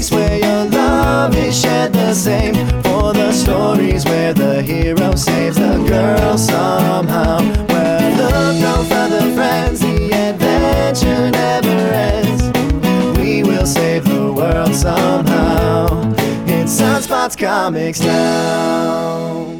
[0.00, 2.54] comics where your love is shared the same.
[2.82, 7.40] For the stories where the hero saves the girl somehow.
[7.68, 13.18] Where look no further, friends, the adventure never ends.
[13.18, 16.14] We will save the world somehow.
[16.46, 19.59] It's Sunspots Comics now.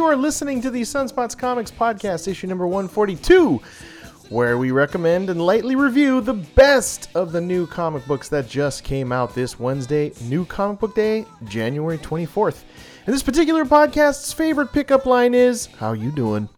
[0.00, 3.60] You are listening to the Sunspots Comics podcast, issue number 142,
[4.30, 8.82] where we recommend and lightly review the best of the new comic books that just
[8.82, 12.64] came out this Wednesday, New Comic Book Day, January 24th.
[13.04, 16.48] And this particular podcast's favorite pickup line is, "How you doing?"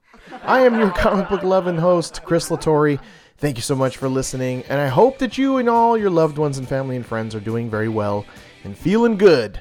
[0.44, 3.00] I am your comic book loving host, Chris Latore.
[3.38, 6.38] Thank you so much for listening, and I hope that you and all your loved
[6.38, 8.24] ones and family and friends are doing very well
[8.62, 9.58] and feeling good.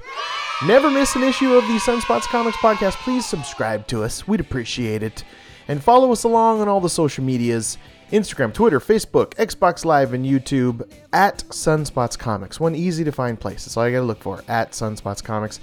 [0.67, 2.93] Never miss an issue of the Sunspots Comics podcast.
[2.97, 4.27] Please subscribe to us.
[4.27, 5.23] We'd appreciate it.
[5.67, 7.79] And follow us along on all the social medias
[8.11, 12.59] Instagram, Twitter, Facebook, Xbox Live, and YouTube at Sunspots Comics.
[12.59, 13.65] One easy to find place.
[13.65, 15.59] That's all you got to look for at Sunspots Comics.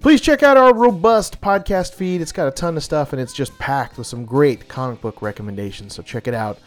[0.00, 2.20] Please check out our robust podcast feed.
[2.20, 5.22] It's got a ton of stuff and it's just packed with some great comic book
[5.22, 5.94] recommendations.
[5.94, 6.58] So check it out.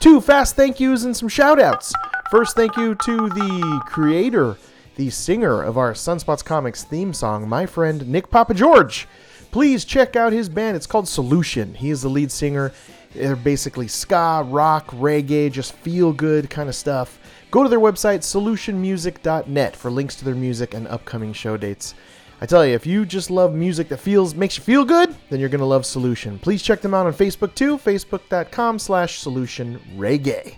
[0.00, 1.92] Two fast thank yous and some shout outs.
[2.30, 4.56] First, thank you to the creator,
[4.98, 9.06] the singer of our Sunspots Comics theme song, my friend Nick Papa George.
[9.52, 10.76] Please check out his band.
[10.76, 11.72] It's called Solution.
[11.74, 12.72] He is the lead singer.
[13.14, 17.20] They're basically ska, rock, reggae, just feel good kind of stuff.
[17.52, 21.94] Go to their website, solutionmusic.net, for links to their music and upcoming show dates.
[22.40, 25.38] I tell you, if you just love music that feels makes you feel good, then
[25.38, 26.40] you're gonna love Solution.
[26.40, 30.56] Please check them out on Facebook too, facebook.com slash solution reggae.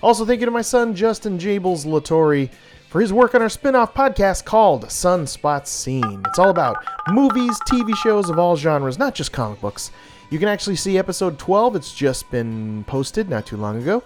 [0.00, 2.48] Also, thank you to my son Justin Jables Latore
[2.94, 6.22] for his work on our spin-off podcast called Sunspot Scene.
[6.28, 6.76] It's all about
[7.08, 9.90] movies, TV shows of all genres, not just comic books.
[10.30, 11.74] You can actually see episode 12.
[11.74, 14.04] It's just been posted not too long ago.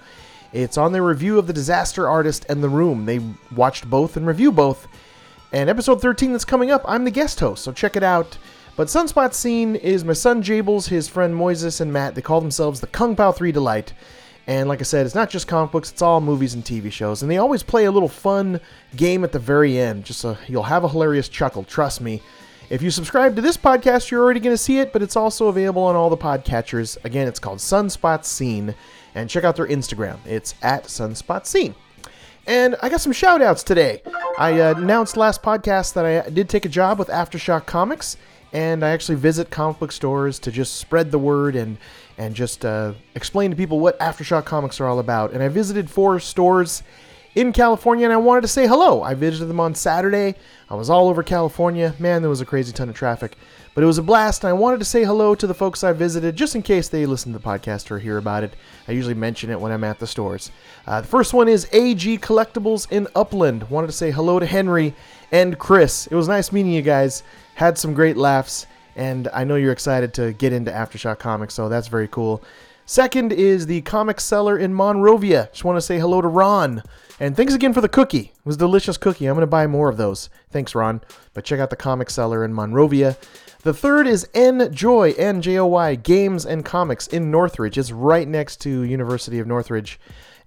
[0.54, 3.04] It's on their review of The Disaster Artist and The Room.
[3.04, 3.21] They
[3.54, 4.88] watched both and review both.
[5.53, 8.38] And episode 13 that's coming up, I'm the guest host, so check it out.
[8.75, 12.15] But Sunspot Scene is my son Jables, his friend Moises, and Matt.
[12.15, 13.93] They call themselves the Kung Pao 3 Delight.
[14.48, 17.20] And like I said, it's not just comic books, it's all movies and TV shows.
[17.20, 18.60] And they always play a little fun
[18.97, 20.06] game at the very end.
[20.06, 22.22] Just so you'll have a hilarious chuckle, trust me.
[22.70, 25.48] If you subscribe to this podcast, you're already going to see it, but it's also
[25.48, 26.97] available on all the podcatchers.
[27.04, 28.75] Again, it's called Sunspot Scene.
[29.14, 30.19] And check out their Instagram.
[30.25, 31.75] It's at Sunspot Scene.
[32.47, 34.00] And I got some shout outs today.
[34.38, 38.16] I uh, announced last podcast that I did take a job with Aftershock Comics,
[38.54, 41.76] and I actually visit comic book stores to just spread the word and
[42.19, 45.33] and just uh, explain to people what Aftershock Comics are all about.
[45.33, 46.83] And I visited four stores
[47.34, 49.03] in California, and I wanted to say hello.
[49.03, 50.34] I visited them on Saturday.
[50.69, 51.95] I was all over California.
[51.99, 53.37] Man, there was a crazy ton of traffic.
[53.75, 55.93] But it was a blast, and I wanted to say hello to the folks I
[55.93, 58.55] visited just in case they listen to the podcast or hear about it.
[58.89, 60.51] I usually mention it when I'm at the stores.
[60.84, 63.71] Uh, the first one is AG Collectibles in Upland.
[63.71, 64.95] Wanted to say hello to Henry
[65.31, 66.09] and Chris.
[66.09, 67.23] It was nice meeting you guys.
[67.55, 68.67] Had some great laughs,
[68.98, 72.42] and I know you're excited to get into Aftershock Comics, so that's very cool.
[72.84, 75.48] Second is the comic seller in Monrovia.
[75.53, 76.82] Just want to say hello to Ron.
[77.20, 78.32] And thanks again for the cookie.
[78.34, 79.26] It was a delicious cookie.
[79.26, 80.31] I'm going to buy more of those.
[80.50, 81.00] Thanks, Ron.
[81.32, 83.16] But check out the comic seller in Monrovia.
[83.62, 87.78] The third is Enjoy, N-J-O-Y, Games and Comics in Northridge.
[87.78, 90.00] It's right next to University of Northridge.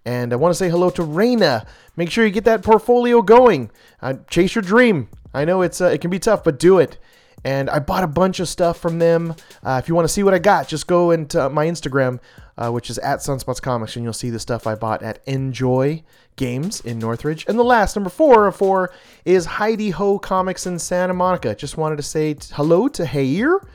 [0.03, 1.65] And I want to say hello to Raina.
[1.95, 3.71] Make sure you get that portfolio going.
[4.01, 5.07] Uh, chase your dream.
[5.33, 6.97] I know it's uh, it can be tough, but do it.
[7.43, 9.35] And I bought a bunch of stuff from them.
[9.63, 12.19] Uh, if you want to see what I got, just go into my Instagram,
[12.57, 16.03] uh, which is at Sunspots Comics, and you'll see the stuff I bought at Enjoy
[16.35, 17.45] Games in Northridge.
[17.47, 18.93] And the last, number four of four,
[19.25, 21.55] is Hi De Ho Comics in Santa Monica.
[21.55, 23.65] Just wanted to say hello to Hayir.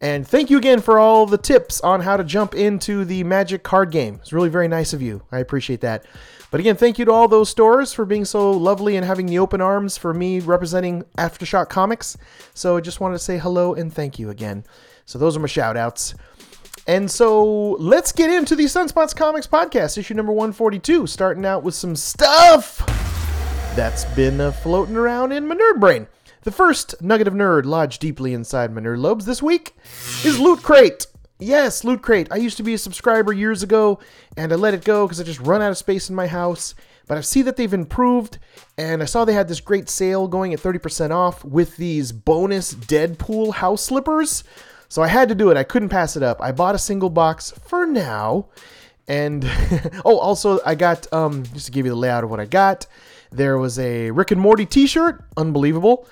[0.00, 3.64] And thank you again for all the tips on how to jump into the Magic
[3.64, 4.20] card game.
[4.22, 5.22] It's really very nice of you.
[5.32, 6.04] I appreciate that.
[6.50, 9.38] But again, thank you to all those stores for being so lovely and having the
[9.38, 12.16] open arms for me representing Aftershock Comics.
[12.54, 14.64] So I just wanted to say hello and thank you again.
[15.04, 16.14] So those are my shout outs.
[16.86, 21.74] And so let's get into the Sunspots Comics podcast, issue number 142, starting out with
[21.74, 22.78] some stuff
[23.76, 26.06] that's been uh, floating around in my nerd brain.
[26.44, 29.74] The first nugget of nerd lodged deeply inside my nerd lobes this week
[30.24, 31.06] is Loot Crate.
[31.40, 32.28] Yes, Loot Crate.
[32.30, 33.98] I used to be a subscriber years ago,
[34.36, 36.74] and I let it go because I just run out of space in my house.
[37.08, 38.38] But I see that they've improved,
[38.76, 42.74] and I saw they had this great sale going at 30% off with these bonus
[42.74, 44.44] Deadpool house slippers.
[44.88, 45.56] So I had to do it.
[45.56, 46.40] I couldn't pass it up.
[46.40, 48.46] I bought a single box for now.
[49.08, 49.44] And
[50.04, 52.86] oh, also I got um just to give you the layout of what I got.
[53.30, 56.06] There was a Rick and Morty T-shirt, unbelievable.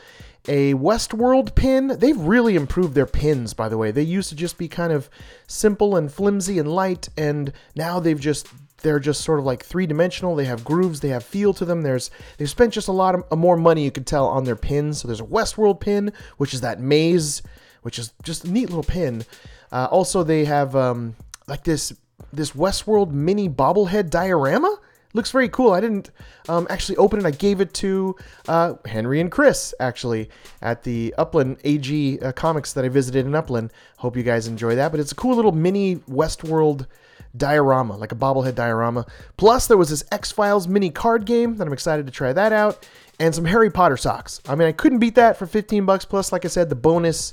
[0.49, 1.97] A Westworld pin.
[1.99, 3.91] They've really improved their pins, by the way.
[3.91, 5.11] They used to just be kind of
[5.47, 8.49] simple and flimsy and light, and now they've just
[8.83, 10.37] they're just sort of like three dimensional.
[10.37, 11.83] They have grooves, they have feel to them.
[11.83, 15.01] There's they've spent just a lot of more money you could tell on their pins.
[15.01, 17.43] So there's a Westworld pin, which is that maze,
[17.83, 19.25] which is just a neat little pin.
[19.73, 21.17] Uh, also, they have um,
[21.49, 21.93] like this
[22.33, 24.79] this Westworld mini bobblehead diorama.
[25.17, 25.73] Looks very cool.
[25.73, 26.11] I didn't
[26.47, 27.25] um, actually open it.
[27.25, 28.15] I gave it to
[28.49, 30.29] uh, Henry and Chris actually
[30.61, 33.73] at the Upland AG uh, comics that I visited in Upland.
[33.97, 34.91] Hope you guys enjoy that.
[34.91, 36.87] But it's a cool little mini Westworld
[37.35, 39.07] diorama, like a bobblehead diorama.
[39.39, 42.53] Plus, there was this X Files mini card game that I'm excited to try that
[42.53, 42.87] out,
[43.19, 44.43] and some Harry Potter socks.
[44.47, 46.05] I mean, I couldn't beat that for 15 bucks.
[46.05, 47.33] Plus, like I said, the bonus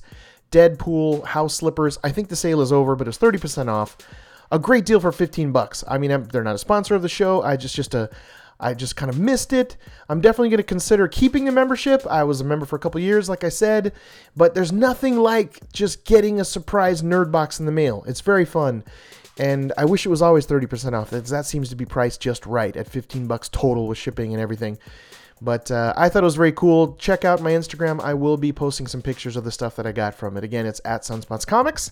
[0.51, 1.99] Deadpool house slippers.
[2.01, 3.97] I think the sale is over, but it's 30% off.
[4.51, 5.83] A great deal for 15 bucks.
[5.87, 7.41] I mean, I'm, they're not a sponsor of the show.
[7.41, 8.09] I just just a
[8.59, 9.75] I just kind of missed it.
[10.07, 12.05] I'm definitely going to consider keeping the membership.
[12.09, 13.91] I was a member for a couple years, like I said,
[14.37, 18.05] but there's nothing like just getting a surprise nerd box in the mail.
[18.07, 18.83] It's very fun.
[19.37, 21.09] And I wish it was always 30% off.
[21.09, 24.77] That, seems to be priced just right at 15 bucks total with shipping and everything.
[25.41, 26.95] But uh, I thought it was very cool.
[26.95, 27.99] Check out my Instagram.
[28.01, 30.43] I will be posting some pictures of the stuff that I got from it.
[30.43, 31.91] Again, it's at Sunspots Comics.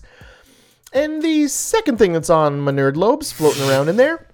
[0.92, 4.26] And the second thing that's on my nerd lobes floating around in there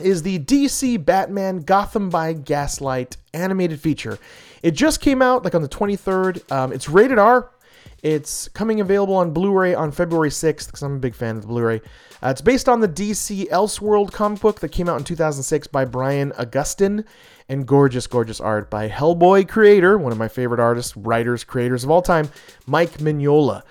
[0.00, 4.18] is the DC Batman Gotham by Gaslight animated feature.
[4.62, 6.50] It just came out like on the 23rd.
[6.52, 7.50] Um, it's rated R.
[8.02, 11.48] It's coming available on Blu-ray on February 6th because I'm a big fan of the
[11.48, 11.80] Blu-ray.
[12.22, 15.84] Uh, it's based on the DC Elseworld comic book that came out in 2006 by
[15.84, 17.04] Brian Augustyn
[17.48, 21.90] and gorgeous, gorgeous art by Hellboy creator, one of my favorite artists, writers, creators of
[21.90, 22.30] all time,
[22.66, 23.62] Mike Mignola.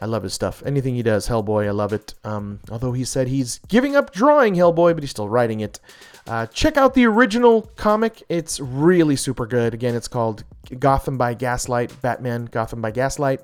[0.00, 0.62] I love his stuff.
[0.64, 2.14] Anything he does, Hellboy, I love it.
[2.24, 5.78] Um, although he said he's giving up drawing Hellboy, but he's still writing it.
[6.26, 8.22] Uh, check out the original comic.
[8.28, 9.74] It's really super good.
[9.74, 10.44] Again, it's called
[10.78, 13.40] Gotham by Gaslight, Batman Gotham by Gaslight.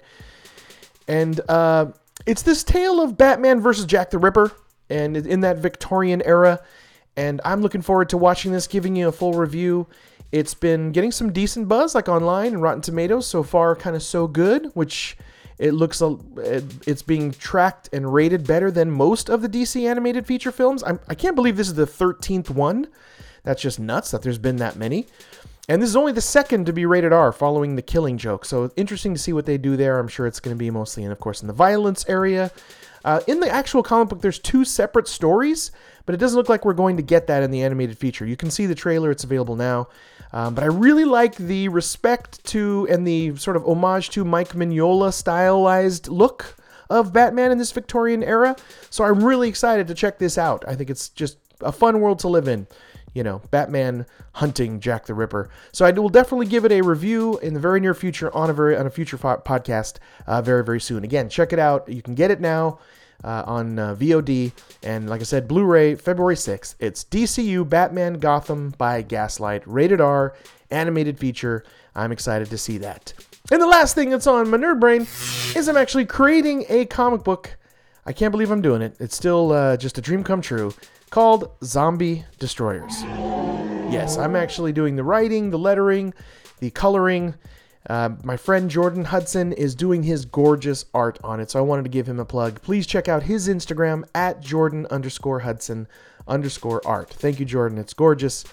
[1.08, 1.86] And uh,
[2.26, 4.52] it's this tale of Batman versus Jack the Ripper,
[4.88, 6.60] and in that Victorian era.
[7.16, 9.86] And I'm looking forward to watching this, giving you a full review.
[10.32, 13.26] It's been getting some decent buzz, like online and Rotten Tomatoes.
[13.26, 15.16] So far, kind of so good, which
[15.58, 20.52] it looks it's being tracked and rated better than most of the DC animated feature
[20.52, 20.82] films.
[20.84, 22.88] I'm, I can't believe this is the 13th one.
[23.42, 25.06] That's just nuts that there's been that many.
[25.68, 28.44] And this is only the second to be rated R following the killing joke.
[28.44, 29.98] So interesting to see what they do there.
[29.98, 32.52] I'm sure it's going to be mostly, in, of course, in the violence area.
[33.04, 35.70] Uh, in the actual comic book, there's two separate stories,
[36.06, 38.26] but it doesn't look like we're going to get that in the animated feature.
[38.26, 39.88] You can see the trailer, it's available now.
[40.32, 44.50] Um, but I really like the respect to and the sort of homage to Mike
[44.50, 46.56] Mignola stylized look
[46.90, 48.56] of Batman in this Victorian era.
[48.90, 50.64] So I'm really excited to check this out.
[50.66, 52.66] I think it's just a fun world to live in.
[53.14, 55.48] You know, Batman hunting Jack the Ripper.
[55.72, 58.52] So I will definitely give it a review in the very near future on a
[58.52, 59.96] very on a future fo- podcast
[60.26, 61.02] uh, very very soon.
[61.02, 61.88] Again, check it out.
[61.88, 62.78] You can get it now
[63.24, 64.52] uh, on uh, VOD
[64.82, 66.74] and like I said, Blu-ray February 6th.
[66.78, 70.34] It's DCU Batman Gotham by Gaslight, rated R,
[70.70, 71.64] animated feature.
[71.94, 73.12] I'm excited to see that.
[73.50, 75.02] And the last thing that's on my nerd brain
[75.54, 77.56] is I'm actually creating a comic book.
[78.04, 78.96] I can't believe I'm doing it.
[78.98, 80.74] It's still uh, just a dream come true.
[81.10, 83.02] Called Zombie Destroyers.
[83.88, 86.12] Yes, I'm actually doing the writing, the lettering,
[86.58, 87.34] the coloring.
[87.88, 91.84] Uh, my friend Jordan Hudson is doing his gorgeous art on it, so I wanted
[91.84, 92.60] to give him a plug.
[92.62, 95.86] Please check out his Instagram at Jordan underscore Hudson
[96.26, 97.10] underscore art.
[97.10, 97.78] Thank you, Jordan.
[97.78, 98.44] It's gorgeous.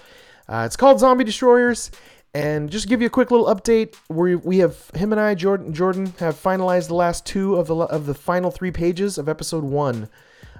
[0.48, 1.90] Uh, it's called Zombie Destroyers.
[2.32, 5.34] And just to give you a quick little update, we we have him and I,
[5.36, 9.28] Jordan Jordan, have finalized the last two of the of the final three pages of
[9.28, 10.08] episode one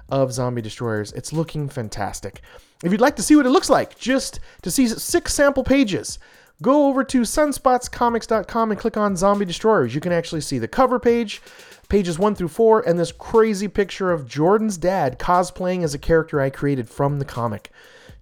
[0.07, 1.11] of Zombie Destroyers.
[1.13, 2.41] It's looking fantastic.
[2.83, 6.17] If you'd like to see what it looks like, just to see six sample pages,
[6.61, 9.93] go over to sunspotscomics.com and click on Zombie Destroyers.
[9.93, 11.41] You can actually see the cover page,
[11.89, 16.39] pages one through four, and this crazy picture of Jordan's dad cosplaying as a character
[16.39, 17.71] I created from the comic.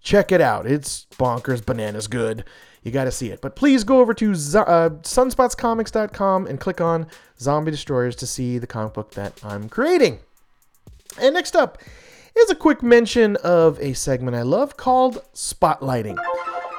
[0.02, 0.66] Check it out.
[0.66, 2.44] It's bonkers, bananas good.
[2.84, 3.40] You got to see it.
[3.40, 7.08] But please go over to uh, sunspotscomics.com and click on
[7.40, 10.20] Zombie Destroyers to see the comic book that I'm creating.
[11.22, 11.78] And next up
[12.36, 16.18] is a quick mention of a segment I love called Spotlighting.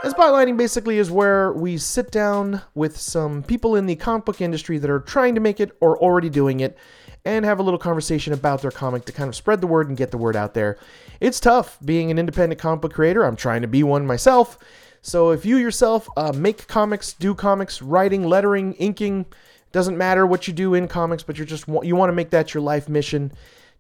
[0.05, 4.43] And spotlighting basically is where we sit down with some people in the comic book
[4.43, 6.77] industry that are trying to make it or already doing it
[7.25, 9.97] and have a little conversation about their comic to kind of spread the word and
[9.97, 10.77] get the word out there.
[11.21, 13.25] It's tough being an independent comic book creator.
[13.25, 14.59] I'm trying to be one myself.
[15.01, 19.25] So if you yourself uh, make comics, do comics, writing, lettering, inking,
[19.73, 22.53] doesn't matter what you do in comics, but you're just you want to make that
[22.53, 23.33] your life mission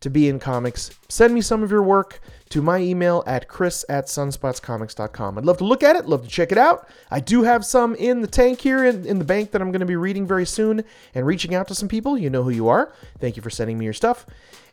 [0.04, 2.20] to be in comics, send me some of your work
[2.50, 5.38] to my email at chris at sunspotscomics.com.
[5.38, 6.86] I'd love to look at it, love to check it out.
[7.10, 9.80] I do have some in the tank here in, in the bank that I'm going
[9.80, 10.84] to be reading very soon
[11.14, 12.18] and reaching out to some people.
[12.18, 12.92] You know who you are.
[13.18, 14.26] Thank you for sending me your stuff.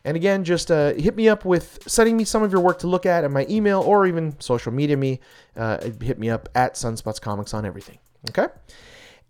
[0.04, 2.86] And again, just uh, hit me up with sending me some of your work to
[2.86, 5.18] look at at my email or even social media me.
[5.56, 7.98] Uh, hit me up at Sunspots Comics on everything.
[8.28, 8.48] Okay?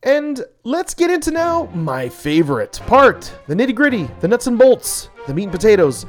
[0.05, 5.11] And let's get into now my favorite part the nitty gritty, the nuts and bolts,
[5.29, 6.07] the meat and potatoes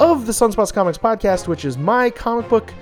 [0.00, 2.74] of the Sunspots Comics podcast, which is my comic book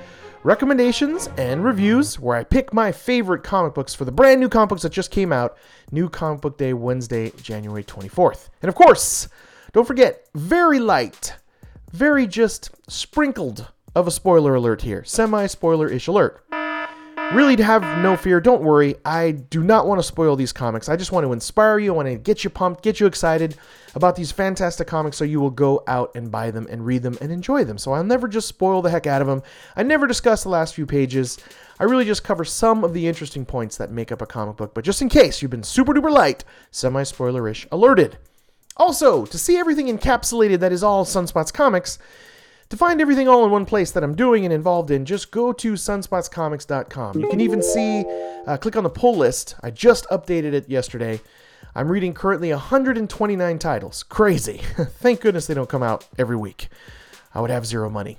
[0.42, 4.70] recommendations and reviews, where I pick my favorite comic books for the brand new comic
[4.70, 5.56] books that just came out,
[5.90, 8.48] New Comic Book Day, Wednesday, January 24th.
[8.62, 9.28] And of course,
[9.72, 11.34] don't forget, very light,
[11.92, 16.42] very just sprinkled of a spoiler alert here, semi spoiler ish alert.
[17.32, 18.96] Really, have no fear, don't worry.
[19.04, 20.88] I do not want to spoil these comics.
[20.88, 21.92] I just want to inspire you.
[21.92, 23.56] I want to get you pumped, get you excited
[23.94, 27.18] about these fantastic comics so you will go out and buy them and read them
[27.20, 27.78] and enjoy them.
[27.78, 29.42] So I'll never just spoil the heck out of them.
[29.74, 31.38] I never discuss the last few pages.
[31.80, 34.74] I really just cover some of the interesting points that make up a comic book.
[34.74, 38.18] But just in case you've been super duper light, semi spoilerish alerted.
[38.76, 41.98] Also, to see everything encapsulated that is all Sunspots Comics,
[42.74, 45.52] to find everything all in one place that I'm doing and involved in, just go
[45.52, 47.20] to sunspotscomics.com.
[47.20, 48.04] You can even see,
[48.48, 49.54] uh, click on the pull list.
[49.62, 51.20] I just updated it yesterday.
[51.76, 54.02] I'm reading currently 129 titles.
[54.02, 54.58] Crazy.
[54.98, 56.66] Thank goodness they don't come out every week.
[57.32, 58.18] I would have zero money.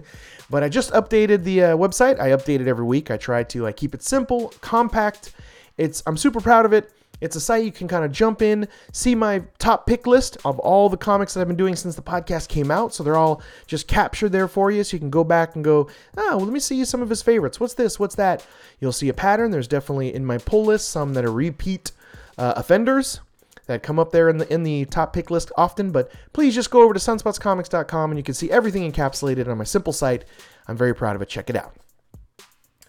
[0.50, 2.18] but I just updated the uh, website.
[2.18, 3.10] I update it every week.
[3.10, 5.34] I try to I keep it simple, compact.
[5.76, 6.90] It's I'm super proud of it.
[7.20, 10.58] It's a site you can kind of jump in, see my top pick list of
[10.58, 12.94] all the comics that I've been doing since the podcast came out.
[12.94, 14.84] So they're all just captured there for you.
[14.84, 17.22] So you can go back and go, oh, well, let me see some of his
[17.22, 17.60] favorites.
[17.60, 17.98] What's this?
[17.98, 18.46] What's that?
[18.80, 19.50] You'll see a pattern.
[19.50, 21.92] There's definitely in my pull list some that are repeat
[22.38, 23.20] uh, offenders
[23.66, 25.92] that come up there in the in the top pick list often.
[25.92, 29.64] But please just go over to sunspotscomics.com and you can see everything encapsulated on my
[29.64, 30.24] simple site.
[30.66, 31.28] I'm very proud of it.
[31.28, 31.74] Check it out.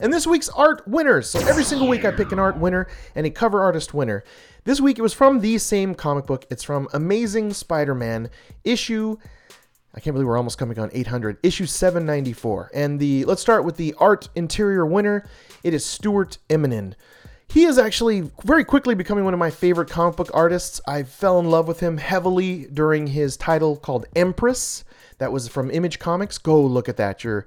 [0.02, 1.30] And this week's art winners.
[1.30, 4.24] So every single week I pick an art winner and a cover artist winner.
[4.66, 6.46] This week it was from the same comic book.
[6.50, 8.30] It's from Amazing Spider-Man
[8.64, 9.18] issue
[9.94, 11.38] I can't believe we're almost coming on 800.
[11.44, 12.72] Issue 794.
[12.74, 15.28] And the let's start with the art interior winner.
[15.64, 16.94] It is Stuart Immonen.
[17.50, 20.80] He is actually very quickly becoming one of my favorite comic book artists.
[20.88, 24.86] I fell in love with him heavily during his title called Empress.
[25.18, 26.38] That was from Image Comics.
[26.38, 27.26] Go look at that.
[27.26, 27.46] Your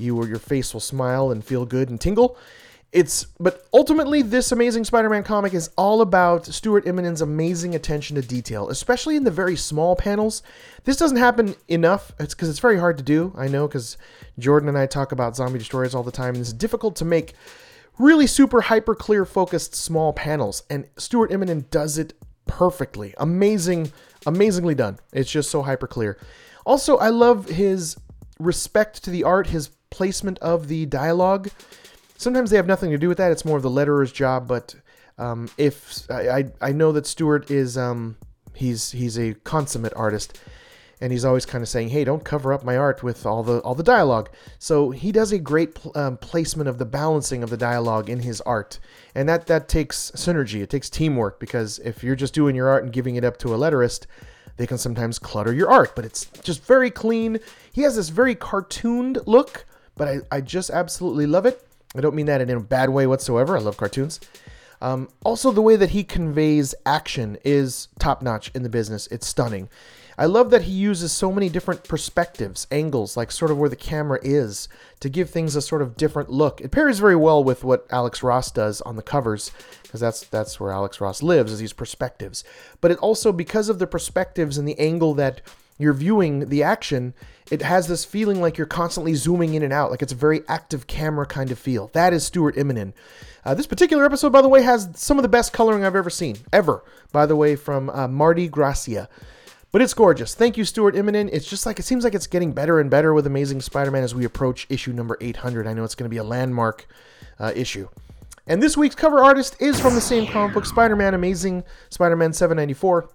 [0.00, 2.36] you or your face will smile and feel good and tingle.
[2.90, 8.22] It's but ultimately this amazing Spider-Man comic is all about Stuart Immonen's amazing attention to
[8.22, 10.42] detail, especially in the very small panels.
[10.84, 12.12] This doesn't happen enough.
[12.18, 13.34] It's because it's very hard to do.
[13.36, 13.98] I know because
[14.38, 17.34] Jordan and I talk about zombie destroyers all the time, and it's difficult to make
[17.98, 20.62] really super hyper clear focused small panels.
[20.70, 22.14] And Stuart Immonen does it
[22.46, 23.12] perfectly.
[23.18, 23.92] Amazing,
[24.24, 24.98] amazingly done.
[25.12, 26.18] It's just so hyper clear.
[26.64, 27.98] Also, I love his
[28.38, 31.50] respect to the art, his placement of the dialogue.
[32.16, 33.32] Sometimes they have nothing to do with that.
[33.32, 34.48] It's more of the letterer's job.
[34.48, 34.74] But
[35.18, 38.16] um, if I, I I know that Stuart is um,
[38.54, 40.38] he's he's a consummate artist,
[41.00, 43.60] and he's always kind of saying, "Hey, don't cover up my art with all the
[43.60, 47.50] all the dialogue." So he does a great pl- um, placement of the balancing of
[47.50, 48.78] the dialogue in his art,
[49.14, 50.60] and that that takes synergy.
[50.62, 53.54] It takes teamwork because if you're just doing your art and giving it up to
[53.54, 54.06] a letterist,
[54.56, 55.94] they can sometimes clutter your art.
[55.96, 57.38] But it's just very clean.
[57.72, 59.64] He has this very cartooned look,
[59.98, 61.62] but I, I just absolutely love it.
[61.94, 63.56] I don't mean that in a bad way whatsoever.
[63.56, 64.20] I love cartoons.
[64.80, 69.08] Um, also, the way that he conveys action is top notch in the business.
[69.08, 69.68] It's stunning.
[70.16, 73.76] I love that he uses so many different perspectives, angles, like sort of where the
[73.76, 76.60] camera is, to give things a sort of different look.
[76.60, 79.52] It pairs very well with what Alex Ross does on the covers,
[79.82, 82.42] because that's that's where Alex Ross lives, is these perspectives.
[82.80, 85.40] But it also, because of the perspectives and the angle that
[85.78, 87.14] you're viewing the action,
[87.50, 90.42] it has this feeling like you're constantly zooming in and out, like it's a very
[90.48, 91.88] active camera kind of feel.
[91.94, 92.92] That is Stuart Immonen.
[93.44, 96.10] Uh, this particular episode, by the way, has some of the best coloring I've ever
[96.10, 96.84] seen, ever.
[97.12, 99.08] By the way, from uh, Marte Gracia.
[99.70, 100.34] But it's gorgeous.
[100.34, 101.28] Thank you, Stuart Immonen.
[101.32, 104.14] It's just like it seems like it's getting better and better with Amazing Spider-Man as
[104.14, 105.66] we approach issue number 800.
[105.66, 106.86] I know it's going to be a landmark
[107.38, 107.88] uh, issue.
[108.46, 113.10] And this week's cover artist is from the same comic book, Spider-Man Amazing Spider-Man 794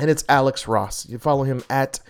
[0.00, 1.08] and it's Alex Ross.
[1.08, 2.00] You follow him at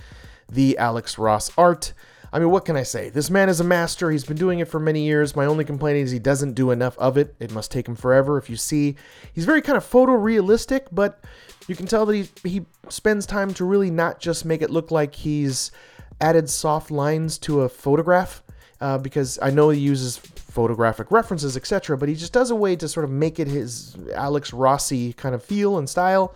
[0.49, 1.93] the Alex Ross Art.
[2.33, 3.11] I mean, what can I say?
[3.11, 4.13] This man is a master.
[4.13, 5.35] He's been doing it for many years.
[5.35, 7.35] My only complaint is he doesn't do enough of it.
[7.41, 8.39] It must take him forever.
[8.39, 8.95] If you see,
[9.33, 11.25] he's very kind of photorealistic, but
[11.67, 14.93] you can tell that he he spends time to really not just make it look
[14.93, 15.73] like he's
[16.21, 18.43] added soft lines to a photograph.
[18.81, 22.77] Uh, because I know he uses photographic references, etc., but he just does a way
[22.77, 26.35] to sort of make it his Alex Rossi kind of feel and style.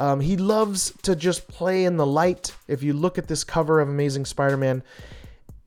[0.00, 2.56] Um, he loves to just play in the light.
[2.66, 4.82] If you look at this cover of Amazing Spider Man,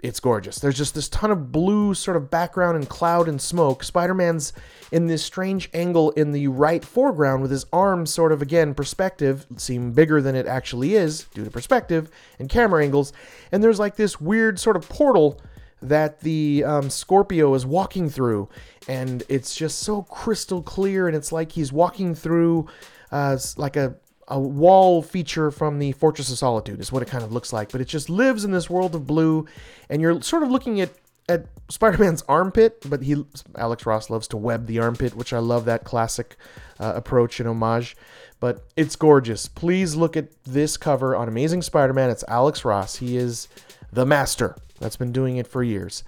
[0.02, 0.58] it's gorgeous.
[0.58, 3.84] There's just this ton of blue sort of background and cloud and smoke.
[3.84, 4.52] Spider Man's
[4.92, 9.46] in this strange angle in the right foreground with his arms sort of, again, perspective,
[9.56, 12.10] seem bigger than it actually is due to perspective
[12.40, 13.14] and camera angles.
[13.52, 15.40] And there's like this weird sort of portal
[15.80, 18.50] that the um, Scorpio is walking through.
[18.88, 21.08] And it's just so crystal clear.
[21.08, 22.68] And it's like he's walking through
[23.12, 23.96] uh, like a
[24.28, 27.72] a wall feature from the Fortress of Solitude is what it kind of looks like,
[27.72, 29.46] but it just lives in this world of blue,
[29.90, 30.92] and you're sort of looking at
[31.30, 33.26] at Spider-Man's armpit, but he
[33.56, 36.36] Alex Ross loves to web the armpit, which I love that classic
[36.80, 37.96] uh, approach and homage.
[38.40, 39.48] But it's gorgeous.
[39.48, 42.10] Please look at this cover on Amazing Spider-Man.
[42.10, 42.98] It's Alex Ross.
[42.98, 43.48] He is
[43.92, 46.04] the master that's been doing it for years.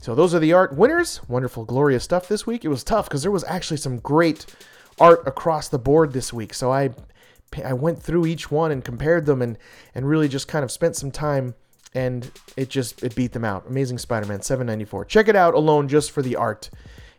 [0.00, 1.20] So those are the art winners.
[1.28, 2.64] Wonderful, glorious stuff this week.
[2.64, 4.46] It was tough because there was actually some great
[4.98, 6.54] art across the board this week.
[6.54, 6.90] So I
[7.62, 9.58] I went through each one and compared them and
[9.94, 11.54] and really just kind of spent some time
[11.94, 13.66] and it just it beat them out.
[13.68, 15.04] Amazing Spider-Man 794.
[15.04, 16.70] Check it out alone just for the art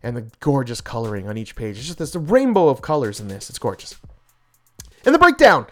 [0.03, 1.77] and the gorgeous coloring on each page.
[1.77, 3.49] It's just this rainbow of colors in this.
[3.49, 3.95] It's gorgeous.
[5.05, 5.67] In the breakdown,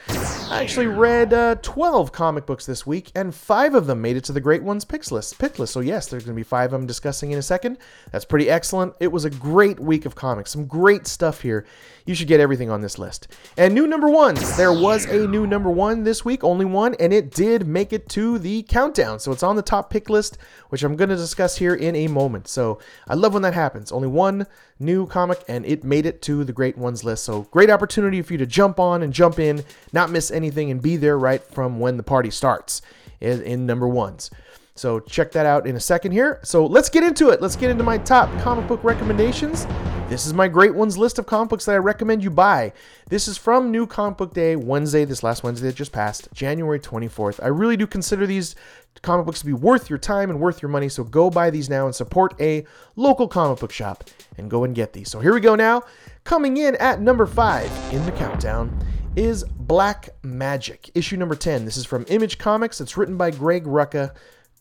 [0.51, 4.23] I actually read uh, 12 comic books this week, and five of them made it
[4.25, 5.39] to the Great Ones picks list.
[5.39, 5.73] Pick list.
[5.73, 7.79] So yes, there's going to be five I'm discussing in a second.
[8.11, 8.93] That's pretty excellent.
[8.99, 10.51] It was a great week of comics.
[10.51, 11.65] Some great stuff here.
[12.05, 13.27] You should get everything on this list.
[13.57, 14.55] And new number ones.
[14.55, 18.07] There was a new number one this week, only one, and it did make it
[18.09, 19.19] to the countdown.
[19.19, 20.37] So it's on the top pick list,
[20.69, 22.47] which I'm going to discuss here in a moment.
[22.47, 23.91] So I love when that happens.
[23.91, 24.45] Only one
[24.83, 27.23] new comic, and it made it to the great ones list.
[27.23, 30.81] So great opportunity for you to jump on and jump in, not miss anything, and
[30.81, 32.81] be there right from when the party starts
[33.19, 34.29] in, in number ones.
[34.75, 36.39] So check that out in a second here.
[36.43, 37.41] So let's get into it.
[37.41, 39.65] Let's get into my top comic book recommendations.
[40.13, 42.71] This is my great ones list of comic books that I recommend you buy.
[43.09, 46.79] This is from New Comic Book Day, Wednesday, this last Wednesday that just passed, January
[46.79, 47.39] 24th.
[47.41, 48.55] I really do consider these
[49.01, 51.67] comic books to be worth your time and worth your money, so go buy these
[51.67, 52.63] now and support a
[52.95, 54.03] local comic book shop
[54.37, 55.09] and go and get these.
[55.09, 55.81] So here we go now.
[56.25, 61.65] Coming in at number five in the countdown is Black Magic, issue number 10.
[61.65, 62.79] This is from Image Comics.
[62.79, 64.13] It's written by Greg Rucka.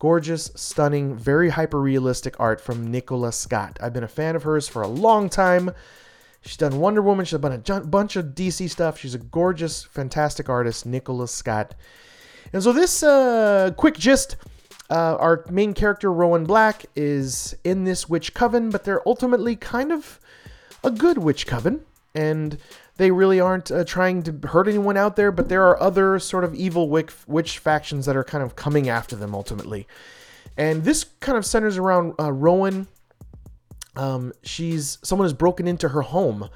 [0.02, 3.78] Gorgeous, stunning, very hyper realistic art from Nicola Scott.
[3.80, 5.70] I've been a fan of hers for a long time.
[6.40, 7.24] She's done Wonder Woman.
[7.24, 8.98] She's done a bunch of DC stuff.
[8.98, 11.76] She's a gorgeous, fantastic artist, Nicola Scott.
[12.52, 14.34] And so this uh, quick gist.
[14.90, 19.92] Uh, our main character, Rowan Black, is in this witch coven, but they're ultimately kind
[19.92, 20.18] of
[20.82, 22.58] a good witch coven, and
[22.96, 25.32] they really aren't uh, trying to hurt anyone out there.
[25.32, 29.16] But there are other sort of evil witch, factions that are kind of coming after
[29.16, 29.86] them ultimately.
[30.56, 32.86] And this kind of centers around uh, Rowan.
[33.94, 36.48] Um, she's someone has broken into her home,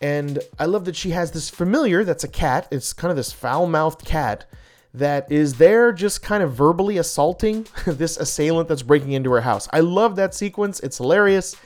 [0.00, 2.66] and I love that she has this familiar that's a cat.
[2.72, 4.44] It's kind of this foul-mouthed cat
[4.94, 9.68] that is there just kind of verbally assaulting this assailant that's breaking into her house.
[9.72, 10.80] I love that sequence.
[10.80, 11.56] It's hilarious.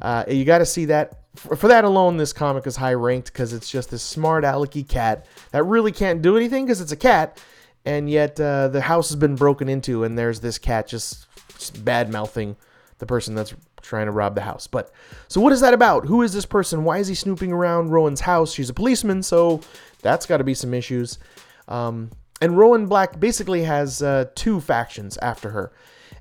[0.00, 1.18] Uh, you got to see that.
[1.38, 5.26] For, that alone, this comic is high ranked because it's just this smart alecky cat
[5.52, 7.40] that really can't do anything because it's a cat,
[7.84, 11.84] and yet uh, the house has been broken into, and there's this cat just, just
[11.84, 12.56] bad mouthing
[12.98, 14.66] the person that's trying to rob the house.
[14.66, 14.92] But
[15.28, 16.06] so what is that about?
[16.06, 16.84] Who is this person?
[16.84, 18.52] Why is he snooping around Rowan's house?
[18.52, 19.60] She's a policeman, so
[20.02, 21.18] that's got to be some issues.
[21.68, 25.72] Um, and Rowan Black basically has uh, two factions after her.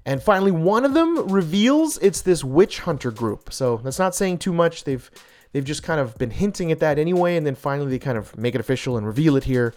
[0.08, 3.52] And finally, one of them reveals it's this witch hunter group.
[3.52, 4.86] So that's not saying too much.
[4.86, 5.12] They've
[5.52, 8.36] they've just kind of been hinting at that anyway, and then finally they kind of
[8.38, 9.74] make it official and reveal it here.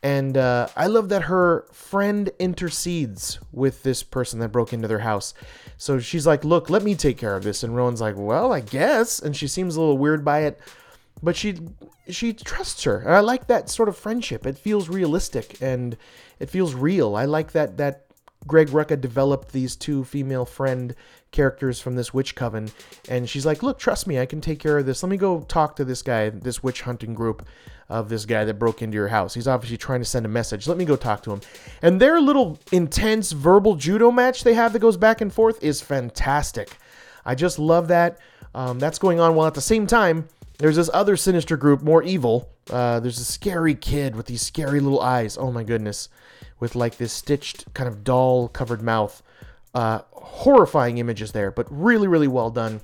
[0.00, 5.00] And uh, I love that her friend intercedes with this person that broke into their
[5.00, 5.34] house.
[5.76, 8.60] So she's like, "Look, let me take care of this." And Rowan's like, "Well, I
[8.60, 10.60] guess." And she seems a little weird by it,
[11.20, 11.58] but she
[12.08, 12.98] she trusts her.
[12.98, 14.46] And I like that sort of friendship.
[14.46, 15.96] It feels realistic and
[16.38, 17.16] it feels real.
[17.16, 18.04] I like that that
[18.46, 20.94] Greg Rucka developed these two female friend
[21.30, 22.70] characters from this witch coven,
[23.08, 25.02] and she's like, "Look, trust me, I can take care of this.
[25.02, 27.46] Let me go talk to this guy, this witch hunting group
[27.88, 29.34] of this guy that broke into your house.
[29.34, 30.68] He's obviously trying to send a message.
[30.68, 31.40] Let me go talk to him."
[31.82, 35.80] And their little intense verbal judo match they have that goes back and forth is
[35.80, 36.76] fantastic.
[37.24, 38.18] I just love that.
[38.54, 42.02] Um, that's going on while at the same time there's this other sinister group, more
[42.02, 42.48] evil.
[42.70, 45.38] Uh, there's a scary kid with these scary little eyes.
[45.38, 46.08] Oh my goodness,
[46.60, 49.22] with like this stitched kind of doll covered mouth.
[49.74, 52.80] Uh, horrifying images there, but really, really well done.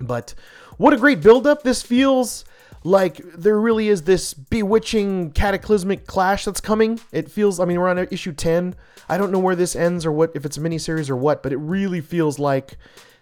[0.00, 0.32] But
[0.76, 1.64] what a great build-up!
[1.64, 2.44] This feels
[2.84, 7.00] like there really is this bewitching cataclysmic clash that's coming.
[7.10, 7.58] It feels.
[7.58, 8.76] I mean, we're on issue ten.
[9.08, 11.52] I don't know where this ends or what if it's a miniseries or what, but
[11.52, 12.78] it really feels like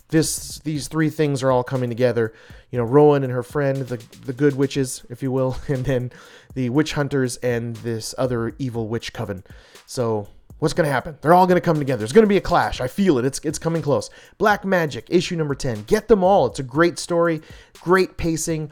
[0.08, 2.32] this these three things are all coming together.
[2.70, 6.12] You know, Rowan and her friend, the the good witches, if you will, and then
[6.54, 9.44] the witch hunters and this other evil witch coven.
[9.86, 11.16] So what's going to happen?
[11.20, 11.98] They're all going to come together.
[11.98, 12.80] There's going to be a clash.
[12.80, 13.24] I feel it.
[13.24, 14.10] It's it's coming close.
[14.38, 15.84] Black Magic, issue number 10.
[15.84, 16.46] Get them all.
[16.46, 17.42] It's a great story,
[17.80, 18.70] great pacing.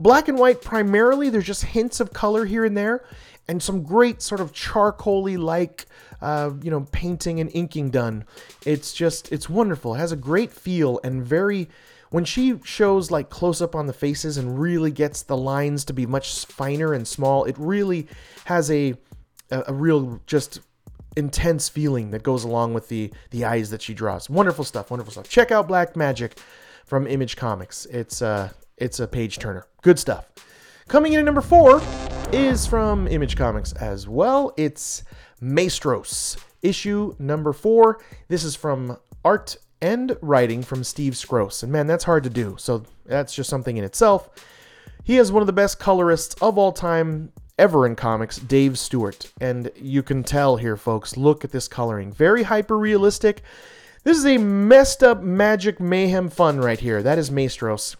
[0.00, 1.28] Black and white primarily.
[1.30, 3.04] There's just hints of color here and there,
[3.48, 5.86] and some great sort of charcoaly like,
[6.20, 8.24] uh, you know, painting and inking done.
[8.64, 9.94] It's just it's wonderful.
[9.94, 11.68] It has a great feel and very.
[12.10, 15.92] When she shows like close up on the faces and really gets the lines to
[15.92, 18.08] be much finer and small, it really
[18.46, 18.94] has a
[19.50, 20.60] a, a real just
[21.16, 24.30] intense feeling that goes along with the the eyes that she draws.
[24.30, 25.28] Wonderful stuff, wonderful stuff.
[25.28, 26.38] Check out Black Magic
[26.86, 27.86] from Image Comics.
[27.86, 29.66] It's uh it's a page turner.
[29.82, 30.26] Good stuff.
[30.88, 31.82] Coming in at number 4
[32.32, 34.54] is from Image Comics as well.
[34.56, 35.02] It's
[35.40, 38.00] Maestros, issue number 4.
[38.28, 41.62] This is from art and writing from Steve Skroce.
[41.62, 42.56] And man, that's hard to do.
[42.58, 44.28] So that's just something in itself.
[45.04, 49.32] He is one of the best colorists of all time ever in comics, Dave Stewart.
[49.40, 52.12] And you can tell here, folks, look at this coloring.
[52.12, 53.42] Very hyper realistic.
[54.04, 57.02] This is a messed up magic mayhem fun right here.
[57.02, 57.96] That is Maestros.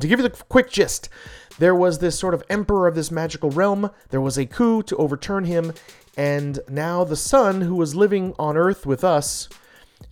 [0.00, 1.10] To give you the quick gist,
[1.58, 3.90] there was this sort of emperor of this magical realm.
[4.10, 5.72] There was a coup to overturn him,
[6.16, 9.48] and now the son, who was living on Earth with us,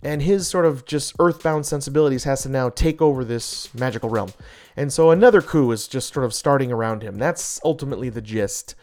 [0.03, 4.33] and his sort of just earthbound sensibilities has to now take over this magical realm.
[4.75, 7.17] And so another coup is just sort of starting around him.
[7.17, 8.75] That's ultimately the gist.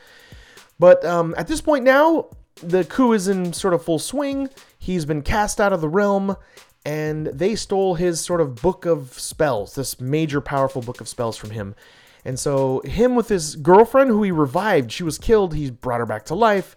[0.79, 2.29] But um, at this point now,
[2.63, 4.49] the coup is in sort of full swing.
[4.79, 6.37] He's been cast out of the realm,
[6.85, 11.37] and they stole his sort of book of spells, this major powerful book of spells
[11.37, 11.75] from him.
[12.25, 16.07] And so, him with his girlfriend, who he revived, she was killed, he brought her
[16.07, 16.77] back to life.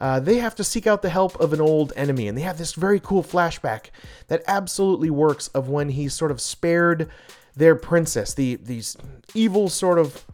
[0.00, 2.58] Uh, they have to seek out the help of an old enemy, and they have
[2.58, 3.86] this very cool flashback
[4.28, 7.08] that absolutely works of when he sort of spared
[7.54, 8.32] their princess.
[8.32, 8.96] The these
[9.34, 10.24] evil sort of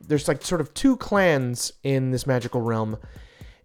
[0.00, 2.96] there's like sort of two clans in this magical realm,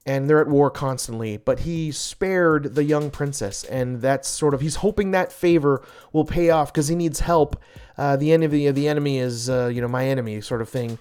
[0.08, 1.38] and they're at war constantly.
[1.38, 6.26] But he spared the young princess, and that's sort of he's hoping that favor will
[6.26, 7.62] pay off because he needs help.
[7.98, 10.98] Uh, the enemy of the enemy is uh, you know my enemy sort of thing.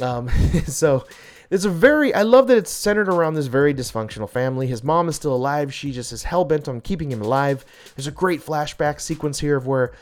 [0.00, 0.28] Um,
[0.66, 1.06] so
[1.50, 4.66] it's a very I love that it's centered around this very dysfunctional family.
[4.66, 5.72] His mom is still alive.
[5.72, 7.64] She just is hell bent on keeping him alive.
[7.94, 9.92] There's a great flashback sequence here of where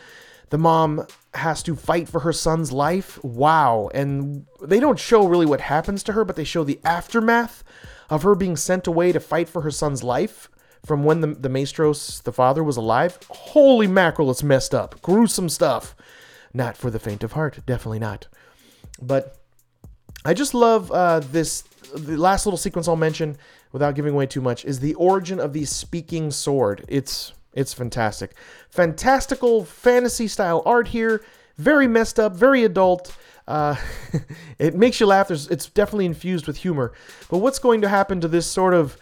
[0.48, 3.22] the mom has to fight for her son's life.
[3.22, 3.90] Wow.
[3.94, 7.62] And they don't show really what happens to her, but they show the aftermath
[8.10, 10.48] of her being sent away to fight for her son's life
[10.84, 13.18] from when the, the Maestros, the father, was alive.
[13.28, 15.00] Holy mackerel, it's messed up.
[15.02, 15.94] Gruesome stuff.
[16.52, 17.60] Not for the faint of heart.
[17.66, 18.26] Definitely not.
[19.00, 19.36] But
[20.24, 21.62] I just love uh, this.
[21.94, 23.36] The last little sequence I'll mention,
[23.72, 26.84] without giving away too much, is the origin of the speaking sword.
[26.88, 28.34] It's it's fantastic,
[28.68, 31.22] fantastical fantasy style art here.
[31.56, 33.16] Very messed up, very adult.
[33.50, 33.74] Uh,
[34.58, 35.28] it makes you laugh.
[35.28, 36.92] There's, it's definitely infused with humor.
[37.28, 38.96] But what's going to happen to this sort of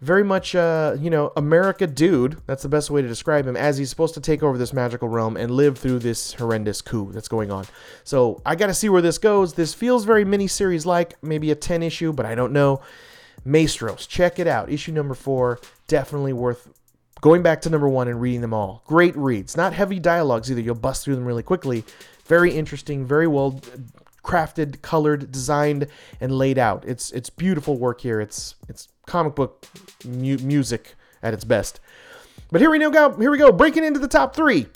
[0.00, 2.36] very much, uh, you know, America dude?
[2.46, 3.56] That's the best way to describe him.
[3.56, 7.10] As he's supposed to take over this magical realm and live through this horrendous coup
[7.12, 7.64] that's going on.
[8.04, 9.54] So I got to see where this goes.
[9.54, 12.82] This feels very miniseries like, maybe a 10 issue, but I don't know.
[13.46, 14.70] Maestros, check it out.
[14.70, 16.68] Issue number four, definitely worth
[17.20, 18.82] going back to number one and reading them all.
[18.86, 19.56] Great reads.
[19.56, 20.60] Not heavy dialogues either.
[20.60, 21.84] You'll bust through them really quickly.
[22.26, 23.78] Very interesting, very well uh,
[24.24, 25.86] crafted, colored, designed,
[26.20, 26.84] and laid out.
[26.86, 28.20] It's it's beautiful work here.
[28.20, 29.66] It's it's comic book
[30.04, 31.80] mu- music at its best.
[32.50, 33.16] But here we go.
[33.16, 33.50] Here we go.
[33.52, 34.66] Breaking into the top three,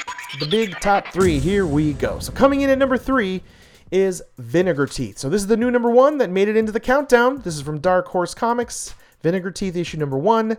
[0.40, 1.38] the big top three.
[1.38, 2.18] Here we go.
[2.18, 3.42] So coming in at number three
[3.90, 5.18] is Vinegar Teeth.
[5.18, 7.40] So this is the new number one that made it into the countdown.
[7.42, 8.94] This is from Dark Horse Comics.
[9.22, 10.56] Vinegar Teeth issue number one.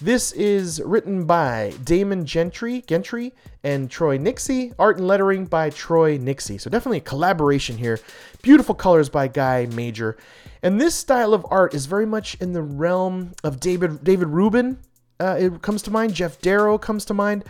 [0.00, 4.74] This is written by Damon Gentry, Gentry and Troy Nixey.
[4.78, 6.60] Art and lettering by Troy Nixey.
[6.60, 8.00] So definitely a collaboration here.
[8.42, 10.16] Beautiful colors by Guy Major.
[10.62, 14.78] And this style of art is very much in the realm of David David Rubin.
[15.20, 16.14] Uh, it comes to mind.
[16.14, 17.44] Geof Darrow comes to mind.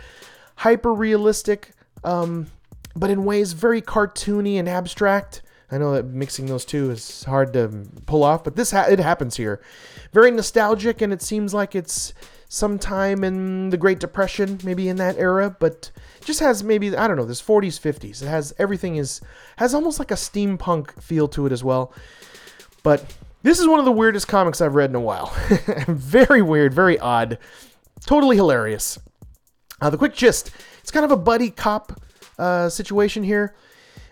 [0.57, 1.71] Hyper realistic,
[2.03, 2.47] um,
[2.95, 5.41] but in ways very cartoony and abstract.
[5.71, 8.99] I know that mixing those two is hard to pull off, but this ha- it
[8.99, 9.59] happens here.
[10.13, 12.13] Very nostalgic, and it seems like it's
[12.47, 15.89] sometime in the Great Depression, maybe in that era, but
[16.23, 18.21] just has maybe I don't know this 40s 50s.
[18.21, 19.21] It has everything is
[19.57, 21.91] has almost like a steampunk feel to it as well.
[22.83, 25.33] But this is one of the weirdest comics I've read in a while.
[25.87, 27.39] very weird, very odd,
[28.05, 28.99] totally hilarious.
[29.81, 31.99] Uh, the quick gist: it's kind of a buddy cop
[32.37, 33.55] uh, situation here.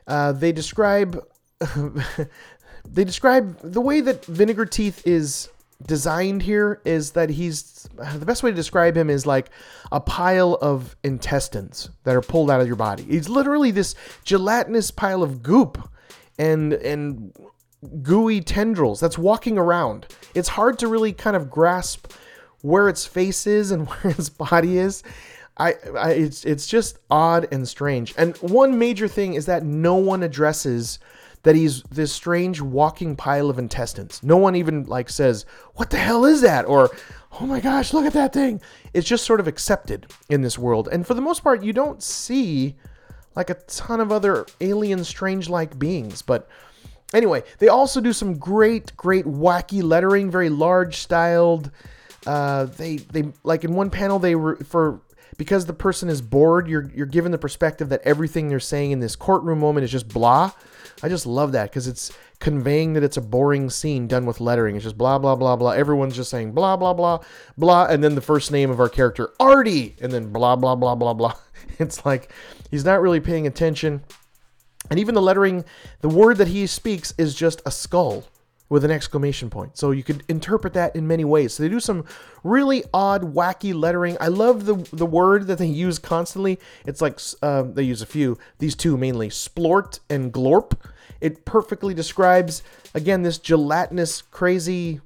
[0.08, 1.24] Uh, they describe
[2.86, 5.48] they describe the way that Vinegar Teeth is
[5.88, 9.50] designed here is that he's the best way to describe him is like
[9.92, 13.04] a pile of intestines that are pulled out of your body.
[13.04, 15.90] He's literally this gelatinous pile of goop
[16.38, 17.34] and and
[18.04, 20.08] gooey tendrils that's walking around.
[20.36, 22.12] It's hard to really kind of grasp
[22.62, 25.04] where its face is and where its body is.
[25.58, 28.14] I, I it's it's just odd and strange.
[28.18, 31.00] And one major thing is that no one addresses
[31.44, 34.22] that he's this strange walking pile of intestines.
[34.24, 36.90] No one even like says, "What the hell is that?" or
[37.40, 38.62] "Oh my gosh, look at that thing."
[38.94, 40.88] It's just sort of accepted in this world.
[40.92, 42.76] And for the most part, you don't see
[43.36, 46.48] like a ton of other alien strange like beings, but
[47.14, 51.72] Anyway, they also do some great, great wacky lettering, very large styled.
[52.26, 55.02] Uh, they they like in one panel they were for
[55.42, 56.68] because the person is bored.
[56.68, 60.08] You're you're given the perspective that everything they're saying in this courtroom moment is just
[60.08, 60.52] blah.
[61.02, 64.76] I just love that because it's conveying that it's a boring scene done with lettering.
[64.76, 65.72] It's just blah blah blah blah.
[65.72, 67.22] Everyone's just saying blah blah blah
[67.58, 70.94] blah, and then the first name of our character Artie, and then blah blah blah
[70.94, 71.34] blah blah.
[71.80, 72.32] It's like
[72.70, 74.04] he's not really paying attention.
[74.92, 75.66] And even the lettering,
[76.02, 78.26] the word that he speaks is just a skull
[78.72, 79.78] with an exclamation point.
[79.78, 81.54] So you could interpret that in many ways.
[81.54, 82.06] So they do some
[82.42, 84.16] really odd, wacky lettering.
[84.22, 86.58] I love the the word that they use constantly.
[86.86, 88.38] It's like uh, they use a few.
[88.60, 90.80] These two mainly, splort and glorp.
[91.20, 92.64] It perfectly describes
[92.96, 95.02] again this gelatinous, crazy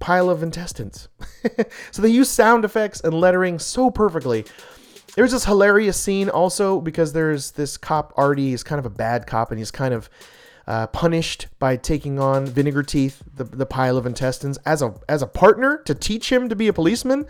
[0.00, 1.08] pile of intestines.
[1.92, 4.44] so they use sound effects and lettering so perfectly.
[5.14, 8.50] There's this hilarious scene also because there's this cop Artie.
[8.50, 10.10] He's kind of a bad cop and he's kind of
[10.66, 15.22] uh, punished by taking on Vinegar Teeth, the, the pile of intestines, as a as
[15.22, 17.26] a partner to teach him to be a policeman.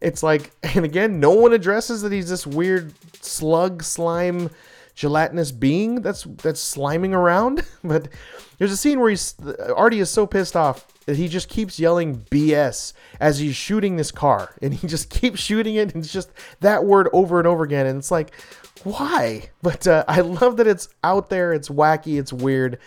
[0.00, 4.50] It's like, and again, no one addresses that he's this weird slug slime
[4.94, 7.64] gelatinous being that's that's sliming around.
[7.82, 8.08] But
[8.58, 9.34] there's a scene where he's
[9.74, 14.12] Artie is so pissed off that he just keeps yelling BS as he's shooting this
[14.12, 17.64] car, and he just keeps shooting it, and it's just that word over and over
[17.64, 18.32] again, and it's like,
[18.84, 19.50] why?
[19.62, 22.78] But uh, I love that it's out there, it's wacky, it's weird.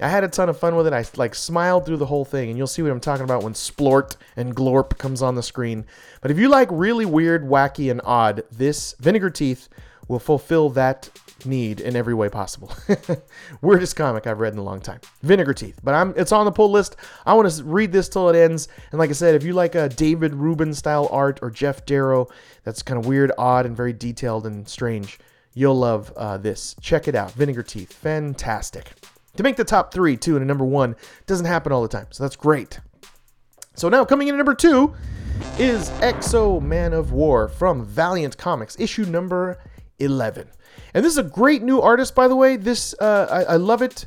[0.00, 0.92] I had a ton of fun with it.
[0.92, 3.52] I like smiled through the whole thing, and you'll see what I'm talking about when
[3.52, 5.86] Splort and Glorp comes on the screen.
[6.20, 9.68] But if you like really weird, wacky, and odd, this Vinegar Teeth
[10.08, 11.10] will fulfill that
[11.46, 12.72] need in every way possible.
[13.60, 15.00] Weirdest comic I've read in a long time.
[15.22, 15.78] Vinegar Teeth.
[15.82, 16.96] But I'm it's on the pull list.
[17.26, 18.68] I want to read this till it ends.
[18.90, 22.28] And like I said, if you like a David Rubin style art or Geof Darrow,
[22.64, 25.18] that's kind of weird, odd, and very detailed and strange,
[25.54, 26.76] you'll love uh, this.
[26.80, 27.32] Check it out.
[27.32, 27.92] Vinegar Teeth.
[27.92, 28.92] Fantastic.
[29.36, 30.94] To make the top three, too, and a number one
[31.26, 32.06] doesn't happen all the time.
[32.10, 32.80] So that's great.
[33.74, 34.94] So now coming in at number two
[35.58, 39.58] is X-O Manowar from Valiant Comics, issue number
[39.98, 40.48] 11.
[40.92, 42.56] And this is a great new artist, by the way.
[42.56, 44.06] This uh, I, I love it,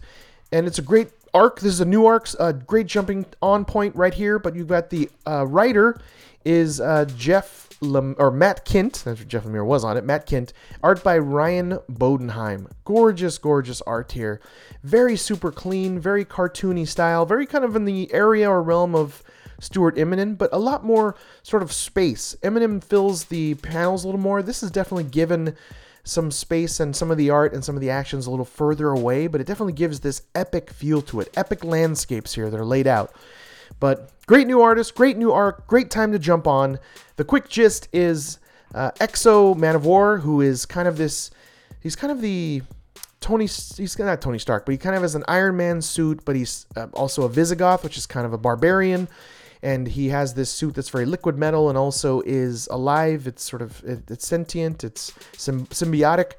[0.53, 1.59] and it's a great arc.
[1.59, 4.39] This is a new arc, a great jumping on point right here.
[4.39, 5.99] But you've got the uh, writer
[6.45, 9.03] is uh, Jeff Lem- or Matt Kindt.
[9.03, 10.03] That's what Jeff Lemire was on it.
[10.03, 10.51] Matt Kindt.
[10.83, 12.71] Art by Ryan Bodenheim.
[12.85, 14.39] Gorgeous, gorgeous art here.
[14.83, 17.25] Very super clean, very cartoony style.
[17.25, 19.23] Very kind of in the area or realm of
[19.59, 22.35] Stuart Immonen, but a lot more sort of space.
[22.43, 24.41] Immonen fills the panels a little more.
[24.41, 25.55] This is definitely given
[26.03, 28.89] some space and some of the art and some of the actions a little further
[28.89, 31.29] away, but it definitely gives this epic feel to it.
[31.35, 33.13] Epic landscapes here that are laid out.
[33.79, 36.79] But great new artist, great new arc, great time to jump on.
[37.15, 38.39] The quick gist is
[38.73, 41.31] uh, X-O Manowar, who is kind of this,
[41.81, 42.61] he's kind of the
[43.19, 46.35] Tony, he's not Tony Stark, but he kind of has an Iron Man suit, but
[46.35, 49.07] he's uh, also a Visigoth, which is kind of a barbarian.
[49.63, 53.25] And he has this suit that's very liquid metal and also is alive.
[53.25, 54.83] It's sort of it, it's sentient.
[54.83, 56.33] It's sym- symbiotic.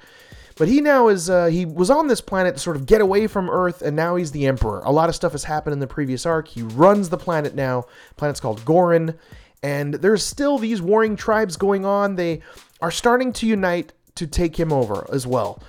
[0.58, 3.28] But he now is uh, he was on this planet to sort of get away
[3.28, 4.82] from Earth, and now he's the Emperor.
[4.84, 6.48] A lot of stuff has happened in the previous arc.
[6.48, 7.84] He runs the planet now.
[8.16, 9.16] planet's called Gorin,
[9.62, 12.16] and there's still these warring tribes going on.
[12.16, 12.42] They
[12.80, 15.62] are starting to unite to take him over as well.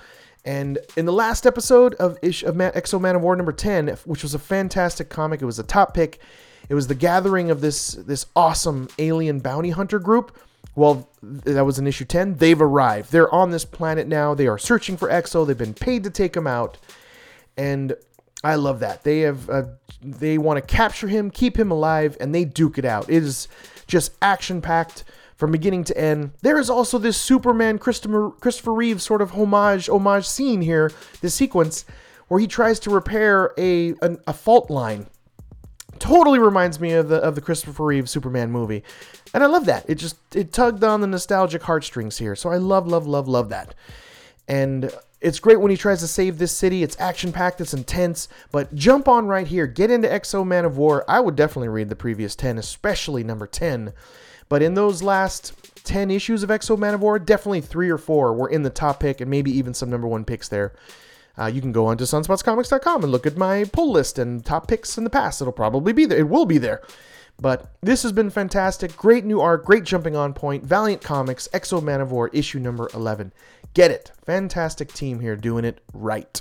[0.44, 4.34] And in the last episode of Ish of Man, X-O Manowar number 10, which was
[4.34, 6.18] a fantastic comic, it was a top pick.
[6.68, 10.36] It was the gathering of this this awesome alien bounty hunter group.
[10.74, 12.36] Well, that was in issue 10.
[12.36, 13.12] They've arrived.
[13.12, 14.34] They're on this planet now.
[14.34, 15.44] They are searching for X-O.
[15.44, 16.78] They've been paid to take him out.
[17.56, 17.94] And
[18.42, 19.04] I love that.
[19.04, 19.64] They have uh,
[20.00, 23.10] they want to capture him, keep him alive, and they duke it out.
[23.10, 23.48] It is
[23.86, 25.04] just action packed
[25.36, 26.32] from beginning to end.
[26.42, 31.34] There is also this Superman Christopher Christopher Reeve sort of homage homage scene here, this
[31.34, 31.84] sequence
[32.28, 35.06] where he tries to repair a an, a fault line.
[36.10, 38.82] Totally reminds me of the of the Christopher Reeve Superman movie,
[39.32, 39.88] and I love that.
[39.88, 43.48] It just it tugged on the nostalgic heartstrings here, so I love love love love
[43.50, 43.76] that.
[44.48, 46.82] And It's great when he tries to save this city.
[46.82, 48.26] It's action packed, it's intense.
[48.50, 49.66] But jump on right here.
[49.66, 51.02] Get into X-O Manowar.
[51.06, 53.92] I would definitely read the previous 10, especially number 10.
[54.48, 55.52] But in those last
[55.84, 59.30] 10 issues of X-O Manowar, definitely three or four were in the top pick and
[59.30, 60.72] maybe even some number one picks there.
[61.40, 64.98] Uh, you can go onto sunspotscomics.com and look at my pull list and top picks
[64.98, 65.40] in the past.
[65.40, 66.18] It'll probably be there.
[66.18, 66.82] It will be there.
[67.40, 68.94] But this has been fantastic.
[68.96, 70.64] Great new art, great jumping on point.
[70.64, 73.32] Valiant Comics, X-O Manowar, issue number 11.
[73.72, 74.12] Get it.
[74.26, 76.40] Fantastic team here doing it right.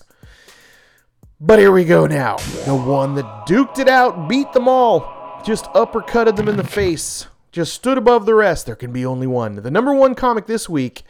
[1.39, 2.35] But here we go now.
[2.65, 7.27] The one that duked it out, beat them all, just uppercutted them in the face,
[7.53, 8.65] just stood above the rest.
[8.65, 9.55] There can be only one.
[9.55, 11.03] The number one comic this week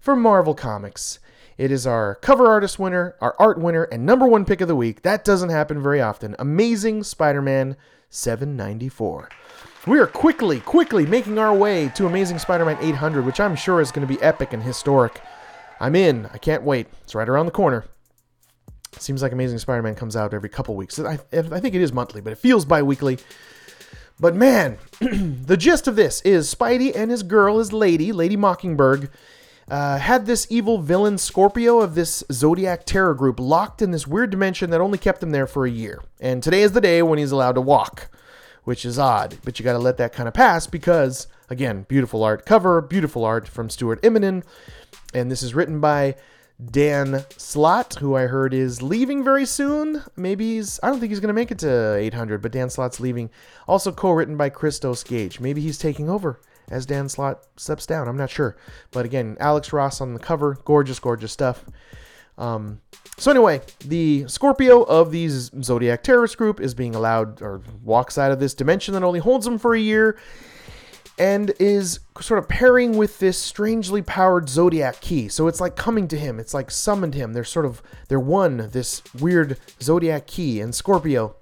[0.00, 1.18] for Marvel Comics.
[1.56, 4.74] It is our cover artist winner, our art winner, and number one pick of the
[4.74, 5.02] week.
[5.02, 6.34] That doesn't happen very often.
[6.38, 7.76] Amazing Spider Man
[8.10, 9.28] 794.
[9.86, 13.80] We are quickly, quickly making our way to Amazing Spider Man 800, which I'm sure
[13.80, 15.20] is going to be epic and historic.
[15.78, 16.26] I'm in.
[16.32, 16.88] I can't wait.
[17.02, 17.84] It's right around the corner.
[18.98, 20.98] Seems like Amazing Spider Man comes out every couple weeks.
[20.98, 23.18] I, I think it is monthly, but it feels bi weekly.
[24.18, 29.10] But man, the gist of this is Spidey and his girl, his lady, Lady Mockingbird,
[29.68, 34.30] uh, had this evil villain Scorpio of this Zodiac terror group locked in this weird
[34.30, 36.02] dimension that only kept him there for a year.
[36.20, 38.10] And today is the day when he's allowed to walk,
[38.64, 42.22] which is odd, but you got to let that kind of pass because, again, beautiful
[42.22, 44.44] art cover, beautiful art from Stuart Immonen.
[45.14, 46.16] And this is written by
[46.70, 50.02] Dan Slott, who I heard is leaving very soon.
[50.16, 53.00] Maybe he's, I don't think he's going to make it to 800, but Dan Slott's
[53.00, 53.30] leaving.
[53.66, 55.40] Also co written by Christos Gage.
[55.40, 58.08] Maybe he's taking over as Dan Slott steps down.
[58.08, 58.56] I'm not sure.
[58.90, 60.58] But again, Alex Ross on the cover.
[60.64, 61.64] Gorgeous, gorgeous stuff.
[62.36, 62.80] Um,
[63.16, 68.32] so anyway, the Scorpio of these Zodiac terrorist group is being allowed or walks out
[68.32, 70.18] of this dimension that only holds him for a year
[71.18, 75.28] and is sort of pairing with this strangely powered zodiac key.
[75.28, 76.40] So it's like coming to him.
[76.40, 77.32] It's like summoned him.
[77.32, 81.36] They're sort of they're one this weird zodiac key and Scorpio.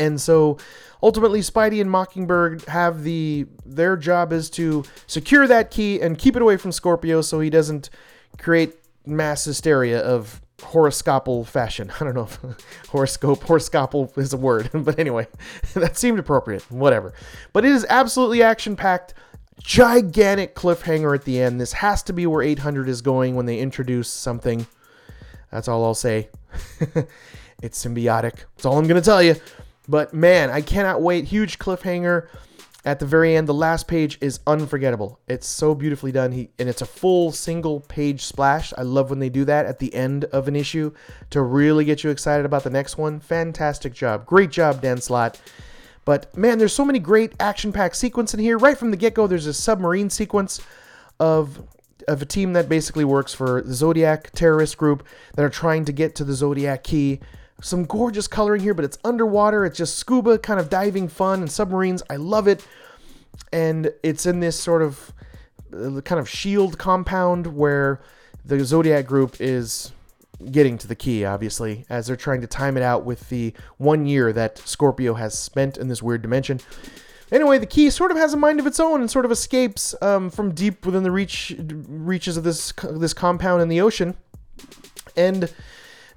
[0.00, 0.58] And so
[1.02, 6.36] ultimately Spidey and Mockingbird have the their job is to secure that key and keep
[6.36, 7.90] it away from Scorpio so he doesn't
[8.38, 8.74] create
[9.06, 11.92] mass hysteria of horoscopal fashion.
[12.00, 12.38] I don't know if
[12.88, 15.26] horoscope, horoscopal is a word, but anyway,
[15.74, 16.62] that seemed appropriate.
[16.70, 17.12] Whatever.
[17.52, 19.14] But it is absolutely action packed.
[19.62, 21.60] Gigantic cliffhanger at the end.
[21.60, 24.66] This has to be where 800 is going when they introduce something.
[25.52, 26.30] That's all I'll say.
[27.62, 28.44] it's symbiotic.
[28.56, 29.36] That's all I'm going to tell you.
[29.88, 31.26] But man, I cannot wait.
[31.26, 32.28] Huge cliffhanger
[32.84, 33.48] at the very end.
[33.48, 35.18] The last page is unforgettable.
[35.28, 36.32] It's so beautifully done.
[36.32, 38.72] He and it's a full single page splash.
[38.78, 40.92] I love when they do that at the end of an issue
[41.30, 43.20] to really get you excited about the next one.
[43.20, 44.26] Fantastic job.
[44.26, 45.40] Great job, Dan Slott.
[46.04, 48.56] But man, there's so many great action-packed sequence in here.
[48.56, 50.60] Right from the get-go, there's a submarine sequence
[51.18, 51.66] of
[52.08, 55.92] of a team that basically works for the Zodiac terrorist group that are trying to
[55.92, 57.20] get to the Zodiac key.
[57.62, 59.64] Some gorgeous coloring here, but it's underwater.
[59.64, 62.02] It's just scuba kind of diving fun and submarines.
[62.08, 62.66] I love it.
[63.52, 65.12] And it's in this sort of
[65.72, 68.00] uh, kind of shield compound where
[68.44, 69.92] the Zodiac group is
[70.50, 74.06] getting to the key, obviously, as they're trying to time it out with the one
[74.06, 76.60] year that Scorpio has spent in this weird dimension.
[77.30, 79.94] Anyway, the key sort of has a mind of its own and sort of escapes
[80.02, 84.16] um, from deep within the reach reaches of this this compound in the ocean,
[85.16, 85.52] and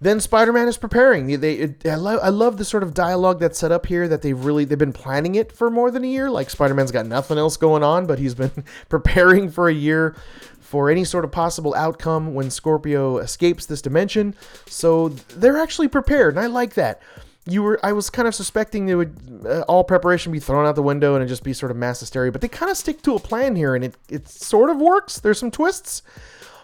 [0.04, 1.40] then Spider-Man is preparing.
[1.40, 4.08] They, it, I, love, I love the sort of dialogue that's set up here.
[4.08, 6.30] That they've really they've been planning it for more than a year.
[6.30, 8.52] Like Spider-Man's got nothing else going on, but he's been
[8.90, 10.16] preparing for a year
[10.60, 14.34] for any sort of possible outcome when Scorpio escapes this dimension.
[14.66, 17.02] So they're actually prepared, and I like that.
[17.46, 20.76] You were, I was kind of suspecting they would uh, all preparation be thrown out
[20.76, 23.02] the window and it just be sort of mass hysteria, but they kind of stick
[23.04, 25.20] to a plan here, and it it sort of works.
[25.20, 26.02] There's some twists.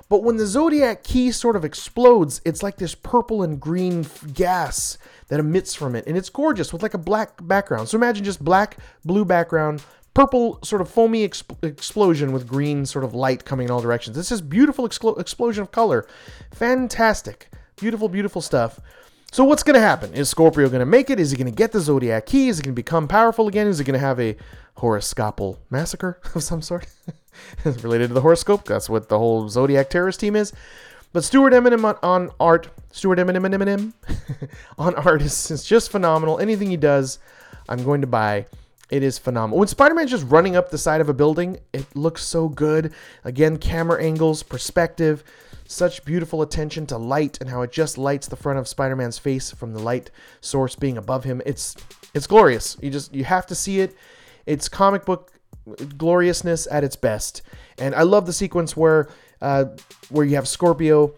[0.10, 4.98] But when the Zodiac key sort of explodes, it's like this purple and green gas
[5.28, 6.08] that emits from it.
[6.08, 7.90] And it's gorgeous with like a black background.
[7.90, 9.84] So imagine just black, blue background,
[10.16, 14.18] purple sort of foamy exp- explosion with green sort of light coming in all directions.
[14.18, 16.08] It's this is beautiful explo- explosion of color.
[16.52, 17.50] Fantastic.
[17.76, 18.80] Beautiful, beautiful stuff.
[19.32, 20.16] So what's going to happen?
[20.16, 21.20] Is Scorpio going to make it?
[21.20, 22.50] Is he going to get the Zodiac key?
[22.50, 23.68] Is he going to become powerful again?
[23.68, 24.36] Is he going to have a
[24.78, 26.88] horoscopal massacre of some sort?
[27.66, 28.66] Related to the horoscope.
[28.66, 30.54] That's what the whole Zodiac terrorist team is.
[31.12, 35.92] But Stuart Immonen on, on art, Stuart Immonen, Immonen, Immonen on art is, is just
[35.92, 36.40] phenomenal.
[36.40, 37.20] Anything he does,
[37.68, 38.46] I'm going to buy.
[38.90, 39.60] It is phenomenal.
[39.60, 42.94] When Spider-Man's just running up the side of a building, it looks so good.
[43.24, 45.24] Again, camera angles, perspective,
[45.68, 49.52] such beautiful attention to light and how it just lights the front of Spider-Man's face
[49.52, 50.10] from the light
[50.42, 51.42] source being above him.
[51.46, 51.76] It's
[52.16, 52.76] it's glorious.
[52.82, 53.96] You just you have to see it.
[54.48, 55.32] It's comic book
[55.98, 57.42] gloriousness at its best.
[57.78, 59.10] And I love the sequence where
[59.42, 59.66] uh,
[60.10, 61.14] where you have Scorpio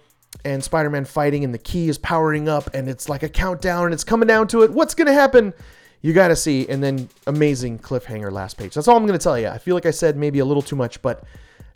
[0.45, 3.93] and Spider-Man fighting, and the key is powering up, and it's like a countdown, and
[3.93, 4.72] it's coming down to it.
[4.72, 5.54] What's gonna happen?
[6.02, 8.74] You gotta see, and then amazing cliffhanger last page.
[8.74, 9.47] That's all I'm gonna tell you.
[9.47, 11.24] I feel like I said maybe a little too much, but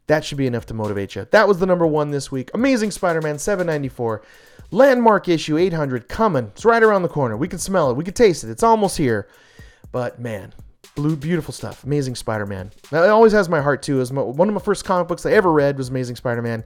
[0.07, 1.28] that should be enough to motivate you.
[1.32, 2.51] That was the number one this week.
[2.53, 4.21] Amazing Spider-Man 794.
[4.71, 6.45] Landmark issue 800 coming.
[6.53, 7.38] It's right around the corner.
[7.38, 7.97] We can smell it.
[7.97, 8.49] We can taste it.
[8.49, 9.28] It's almost here.
[9.91, 10.53] But man,
[10.95, 11.83] blue, beautiful stuff.
[11.83, 12.71] Amazing Spider-Man.
[12.91, 14.01] It always has my heart too.
[14.01, 16.63] Is one of my first comic books I ever read was Amazing Spider-Man,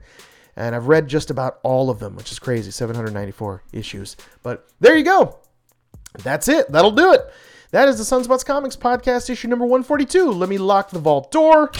[0.56, 2.70] and I've read just about all of them, which is crazy.
[2.70, 4.16] 794 issues.
[4.42, 5.38] But there you go.
[6.22, 6.70] That's it.
[6.72, 7.30] That'll do it.
[7.72, 10.32] That is the Sunspots Comics podcast, issue number 142.
[10.32, 11.70] Let me lock the vault door.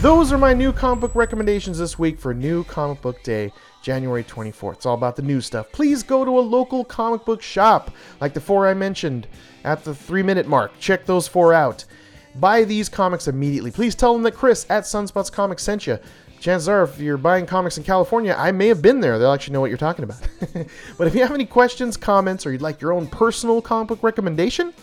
[0.00, 3.52] Those are my new comic book recommendations this week for New Comic Book Day,
[3.86, 4.74] January 24th.
[4.74, 5.70] It's all about the new stuff.
[5.70, 9.28] Please go to a local comic book shop, like the four I mentioned
[9.62, 10.72] at the three minute mark.
[10.80, 11.84] Check those four out.
[12.34, 13.70] Buy these comics immediately.
[13.70, 16.00] Please tell them that Chris at Sunspots Comics sent you.
[16.40, 19.20] Chances are, if you're buying comics in California, I may have been there.
[19.20, 20.20] They'll actually know what you're talking about.
[20.98, 24.02] but if you have any questions, comments, or you'd like your own personal comic book
[24.02, 24.74] recommendation,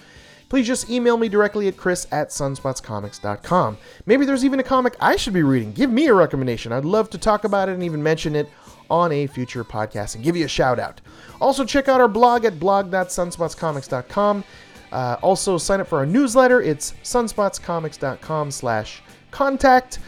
[0.47, 3.78] please just email me directly at chris at sunspotscomics.com.
[4.06, 5.74] Maybe there's even a comic I should be reading.
[5.74, 6.72] Give me a recommendation.
[6.72, 8.47] I'd love to talk about it and even mention it
[8.93, 11.01] on a future podcast and give you a shout out.
[11.41, 14.43] Also, check out our blog at blog.sunspotscomics.com.
[14.91, 16.61] Uh, also, sign up for our newsletter.
[16.61, 19.99] It's sunspotscomics.com slash contact.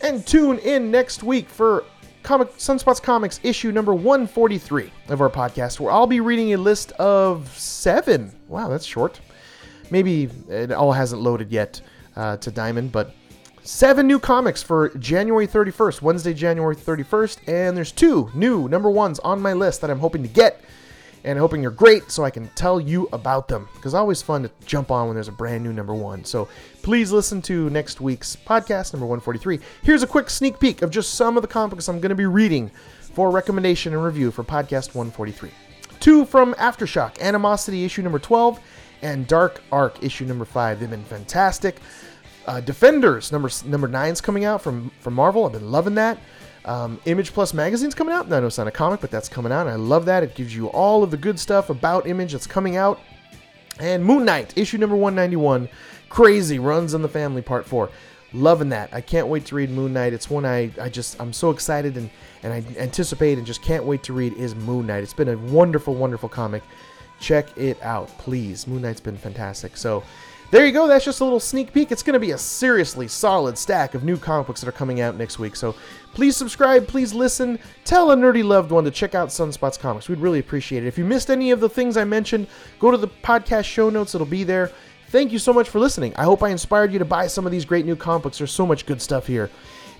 [0.00, 1.84] And tune in next week for
[2.22, 6.92] Comic Sunspots Comics issue number 143 of our podcast, where I'll be reading a list
[6.92, 8.32] of seven.
[8.48, 9.20] Wow, that's short
[9.90, 11.80] maybe it all hasn't loaded yet
[12.16, 13.14] uh, to Diamond, but
[13.68, 19.18] seven new comics for January 31st, Wednesday, January 31st, and there's two new number ones
[19.18, 20.62] on my list that I'm hoping to get.
[21.24, 23.68] And hoping you're great so I can tell you about them.
[23.74, 26.24] Because always fun to jump on when there's a brand new number one.
[26.24, 26.48] So
[26.80, 29.58] please listen to next week's podcast, number 143.
[29.82, 32.24] Here's a quick sneak peek of just some of the comics I'm going to be
[32.24, 35.50] reading for recommendation and review for podcast 143.
[36.00, 38.60] Two from Aftershock, Animosity issue number 12,
[39.02, 40.80] and Dark Ark issue number 5.
[40.80, 41.76] They've been fantastic.
[42.48, 45.44] Uh, Defenders number number nine's coming out from from Marvel.
[45.44, 46.18] I've been loving that.
[46.64, 48.32] Um, Image Plus magazine's coming out.
[48.32, 49.66] I know it's not a comic, but that's coming out.
[49.66, 50.22] I love that.
[50.22, 53.00] It gives you all of the good stuff about Image that's coming out.
[53.80, 55.68] And Moon Knight issue number 191.
[56.08, 57.90] Crazy runs in the family part four.
[58.32, 58.94] Loving that.
[58.94, 60.14] I can't wait to read Moon Knight.
[60.14, 62.08] It's one I, I just I'm so excited and
[62.42, 65.02] and I anticipate and just can't wait to read is Moon Knight.
[65.02, 66.62] It's been a wonderful, wonderful comic.
[67.20, 68.66] Check it out, please.
[68.66, 69.76] Moon Knight's been fantastic.
[69.76, 70.02] So
[70.50, 70.86] there you go.
[70.86, 71.92] That's just a little sneak peek.
[71.92, 75.00] It's going to be a seriously solid stack of new comic books that are coming
[75.00, 75.54] out next week.
[75.54, 75.74] So
[76.14, 77.58] please subscribe, please listen.
[77.84, 80.08] Tell a nerdy loved one to check out Sunspots Comics.
[80.08, 80.86] We'd really appreciate it.
[80.86, 82.46] If you missed any of the things I mentioned,
[82.78, 84.14] go to the podcast show notes.
[84.14, 84.72] It'll be there.
[85.10, 86.14] Thank you so much for listening.
[86.16, 88.38] I hope I inspired you to buy some of these great new comic books.
[88.38, 89.50] There's so much good stuff here.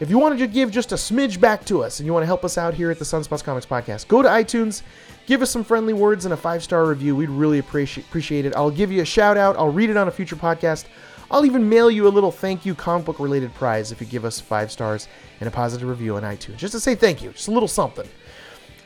[0.00, 2.26] If you wanted to give just a smidge back to us and you want to
[2.26, 4.82] help us out here at the Sunspots Comics Podcast, go to iTunes,
[5.28, 7.14] give us some friendly words and a five star review.
[7.14, 8.56] We'd really appreciate appreciate it.
[8.56, 9.56] I'll give you a shout out.
[9.56, 10.86] I'll read it on a future podcast.
[11.30, 14.24] I'll even mail you a little thank you comic book related prize if you give
[14.24, 15.06] us five stars
[15.40, 18.08] and a positive review on iTunes, just to say thank you, just a little something.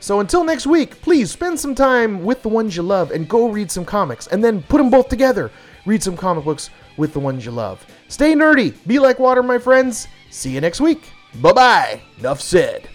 [0.01, 3.47] So until next week, please spend some time with the ones you love and go
[3.47, 5.49] read some comics, and then put them both together.
[5.85, 7.85] Read some comic books with the ones you love.
[8.09, 10.09] Stay nerdy, be like water, my friends.
[10.29, 11.09] See you next week.
[11.35, 12.01] Bye bye.
[12.19, 12.89] Enough said.